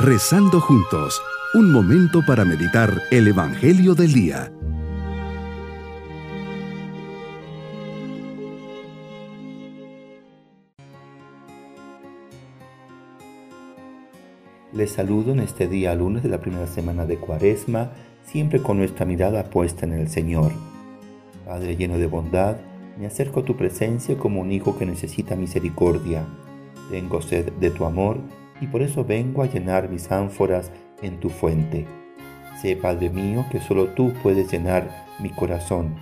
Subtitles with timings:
[0.00, 1.20] Rezando juntos,
[1.54, 4.52] un momento para meditar el Evangelio del Día.
[14.72, 17.90] Les saludo en este día lunes de la primera semana de Cuaresma,
[18.24, 20.52] siempre con nuestra mirada puesta en el Señor.
[21.44, 22.56] Padre lleno de bondad,
[23.00, 26.24] me acerco a tu presencia como un hijo que necesita misericordia.
[26.88, 28.18] Tengo sed de tu amor
[28.60, 30.70] y por eso vengo a llenar mis ánforas
[31.02, 31.86] en tu fuente.
[32.60, 35.94] Sé, Padre mío, que solo tú puedes llenar mi corazón,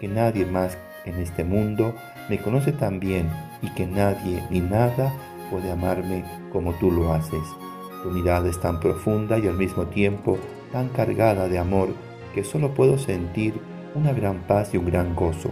[0.00, 1.94] que nadie más en este mundo
[2.28, 3.28] me conoce tan bien
[3.62, 5.12] y que nadie ni nada
[5.50, 7.42] puede amarme como tú lo haces.
[8.02, 10.38] Tu mirada es tan profunda y al mismo tiempo
[10.72, 11.88] tan cargada de amor
[12.34, 13.54] que solo puedo sentir
[13.94, 15.50] una gran paz y un gran gozo.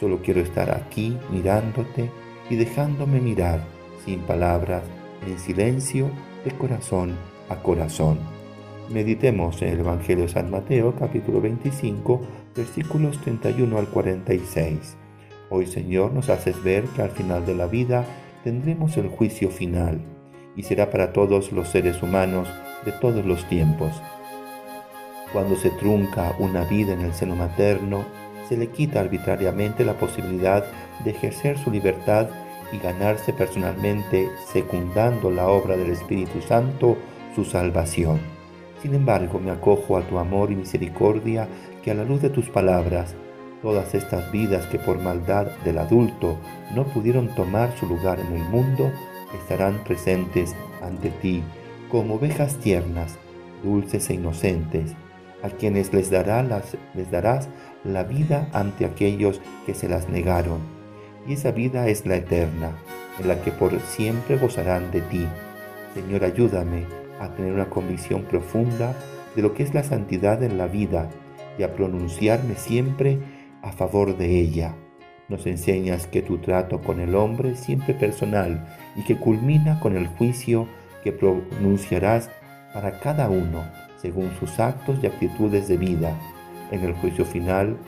[0.00, 2.10] Solo quiero estar aquí mirándote
[2.50, 3.60] y dejándome mirar
[4.04, 4.82] sin palabras,
[5.26, 6.10] en silencio,
[6.44, 7.16] de corazón
[7.48, 8.18] a corazón.
[8.90, 12.20] Meditemos en el Evangelio de San Mateo capítulo 25
[12.54, 14.96] versículos 31 al 46.
[15.50, 18.04] Hoy Señor nos haces ver que al final de la vida
[18.44, 20.00] tendremos el juicio final
[20.56, 22.48] y será para todos los seres humanos
[22.84, 23.92] de todos los tiempos.
[25.32, 28.04] Cuando se trunca una vida en el seno materno,
[28.48, 30.64] se le quita arbitrariamente la posibilidad
[31.02, 32.28] de ejercer su libertad
[32.72, 36.96] y ganarse personalmente, secundando la obra del Espíritu Santo,
[37.34, 38.20] su salvación.
[38.82, 41.48] Sin embargo, me acojo a tu amor y misericordia,
[41.82, 43.14] que a la luz de tus palabras,
[43.62, 46.36] todas estas vidas que por maldad del adulto
[46.74, 48.90] no pudieron tomar su lugar en el mundo,
[49.34, 51.42] estarán presentes ante ti
[51.90, 53.16] como ovejas tiernas,
[53.62, 54.94] dulces e inocentes,
[55.42, 57.48] a quienes les, les darás
[57.84, 60.73] la vida ante aquellos que se las negaron.
[61.26, 62.72] Y esa vida es la eterna,
[63.18, 65.26] en la que por siempre gozarán de ti.
[65.94, 66.86] Señor, ayúdame
[67.20, 68.94] a tener una convicción profunda
[69.34, 71.08] de lo que es la santidad en la vida
[71.58, 73.18] y a pronunciarme siempre
[73.62, 74.74] a favor de ella.
[75.28, 79.96] Nos enseñas que tu trato con el hombre es siempre personal y que culmina con
[79.96, 80.68] el juicio
[81.02, 82.30] que pronunciarás
[82.74, 83.64] para cada uno
[83.96, 86.14] según sus actos y actitudes de vida.
[86.70, 87.78] En el juicio final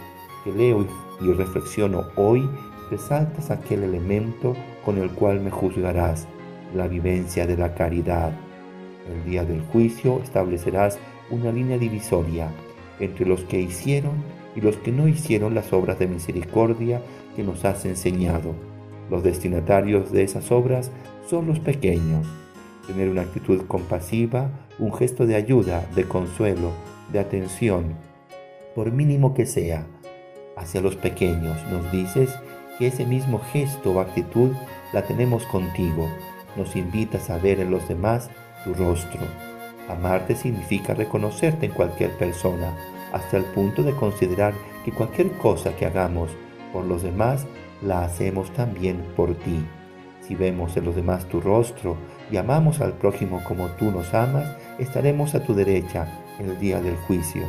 [0.44, 0.86] que leo
[1.20, 2.48] y reflexiono hoy,
[2.91, 4.54] resaltas aquel elemento
[4.84, 6.26] con el cual me juzgarás,
[6.74, 8.32] la vivencia de la caridad.
[9.08, 10.98] El día del juicio establecerás
[11.30, 12.50] una línea divisoria
[13.00, 14.14] entre los que hicieron
[14.54, 17.02] y los que no hicieron las obras de misericordia
[17.34, 18.54] que nos has enseñado.
[19.10, 20.91] Los destinatarios de esas obras
[21.28, 22.26] son los pequeños.
[22.86, 26.70] Tener una actitud compasiva, un gesto de ayuda, de consuelo,
[27.12, 27.94] de atención,
[28.75, 29.86] por mínimo que sea,
[30.56, 31.58] hacia los pequeños.
[31.70, 32.34] Nos dices
[32.78, 34.53] que ese mismo gesto o actitud
[34.92, 36.09] la tenemos contigo.
[36.56, 38.31] Nos invitas a ver en los demás
[38.64, 39.20] tu rostro.
[39.88, 42.75] Amarte significa reconocerte en cualquier persona,
[43.12, 44.54] hasta el punto de considerar
[44.84, 46.31] que cualquier cosa que hagamos
[46.72, 47.47] por los demás,
[47.82, 49.64] la hacemos también por ti.
[50.26, 51.97] Si vemos en los demás tu rostro
[52.31, 56.08] y amamos al prójimo como tú nos amas, estaremos a tu derecha
[56.38, 57.44] en el día del juicio.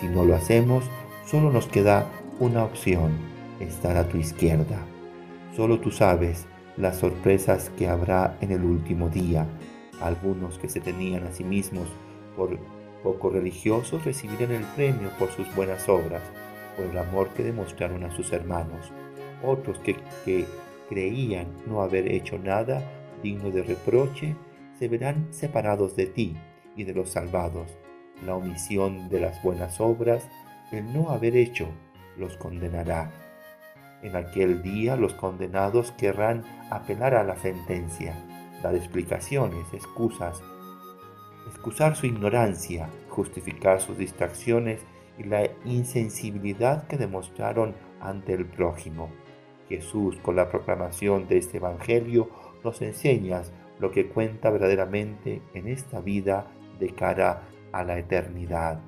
[0.00, 0.84] Si no lo hacemos,
[1.24, 2.06] solo nos queda
[2.40, 3.12] una opción,
[3.60, 4.78] estar a tu izquierda.
[5.54, 6.46] Solo tú sabes
[6.76, 9.46] las sorpresas que habrá en el último día.
[10.00, 11.88] Algunos que se tenían a sí mismos
[12.36, 12.58] por
[13.02, 16.22] poco religiosos recibirán el premio por sus buenas obras,
[16.76, 18.92] por el amor que demostraron a sus hermanos.
[19.42, 20.44] Otros que, que
[20.88, 22.82] creían no haber hecho nada
[23.22, 24.36] digno de reproche,
[24.78, 26.36] se verán separados de ti
[26.76, 27.76] y de los salvados.
[28.24, 30.28] La omisión de las buenas obras,
[30.72, 31.68] el no haber hecho,
[32.16, 33.25] los condenará.
[34.02, 38.14] En aquel día los condenados querrán apelar a la sentencia,
[38.62, 40.42] dar explicaciones, excusas,
[41.48, 44.80] excusar su ignorancia, justificar sus distracciones
[45.18, 49.10] y la insensibilidad que demostraron ante el prójimo.
[49.68, 52.30] Jesús, con la proclamación de este Evangelio,
[52.62, 56.46] nos enseñas lo que cuenta verdaderamente en esta vida
[56.78, 57.42] de cara
[57.72, 58.80] a la eternidad.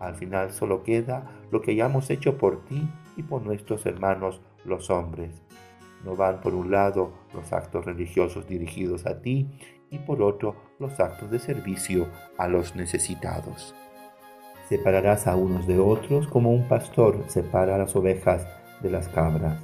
[0.00, 4.90] Al final solo queda lo que hayamos hecho por ti y por nuestros hermanos los
[4.90, 5.42] hombres.
[6.04, 9.48] No van por un lado los actos religiosos dirigidos a ti
[9.90, 13.74] y por otro los actos de servicio a los necesitados.
[14.68, 18.46] Separarás a unos de otros como un pastor separa las ovejas
[18.82, 19.60] de las cabras.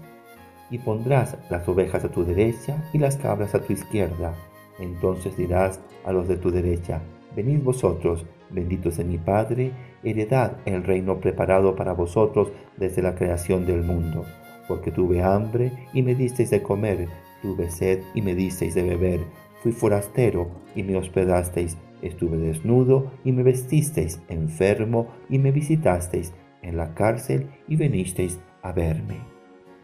[0.70, 4.34] Y pondrás las ovejas a tu derecha y las cabras a tu izquierda.
[4.78, 7.00] Entonces dirás a los de tu derecha,
[7.34, 9.72] venid vosotros, benditos de mi Padre,
[10.02, 14.24] heredad el reino preparado para vosotros desde la creación del mundo.
[14.68, 17.08] Porque tuve hambre y me disteis de comer,
[17.42, 19.20] tuve sed y me disteis de beber,
[19.62, 26.76] fui forastero y me hospedasteis, estuve desnudo y me vestisteis, enfermo y me visitasteis, en
[26.76, 29.16] la cárcel y venisteis a verme.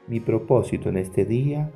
[0.06, 1.70] Mi propósito en este día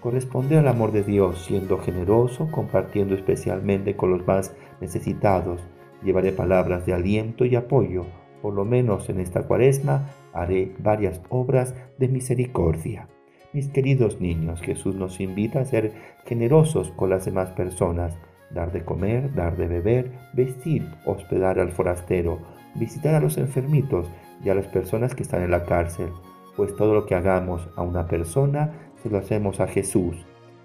[0.00, 5.60] corresponde al amor de Dios, siendo generoso, compartiendo especialmente con los más necesitados.
[6.02, 8.04] Llevaré palabras de aliento y apoyo.
[8.44, 13.08] Por lo menos en esta cuaresma haré varias obras de misericordia.
[13.54, 15.92] Mis queridos niños, Jesús nos invita a ser
[16.26, 18.18] generosos con las demás personas,
[18.50, 22.38] dar de comer, dar de beber, vestir, hospedar al forastero,
[22.74, 24.10] visitar a los enfermitos
[24.44, 26.10] y a las personas que están en la cárcel,
[26.54, 30.18] pues todo lo que hagamos a una persona se lo hacemos a Jesús.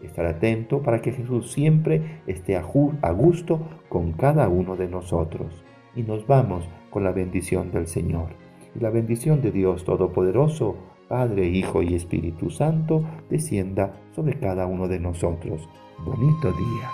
[0.03, 5.63] Estar atento para que Jesús siempre esté a gusto con cada uno de nosotros.
[5.95, 8.29] Y nos vamos con la bendición del Señor.
[8.75, 10.75] Y la bendición de Dios Todopoderoso,
[11.07, 15.67] Padre, Hijo y Espíritu Santo, descienda sobre cada uno de nosotros.
[16.05, 16.89] Bonito día.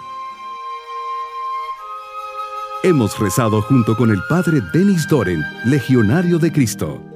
[2.84, 7.15] Hemos rezado junto con el Padre Denis Doren, Legionario de Cristo.